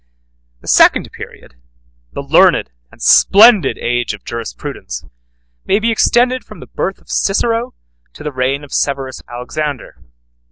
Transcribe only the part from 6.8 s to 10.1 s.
of Cicero to the reign of Severus Alexander.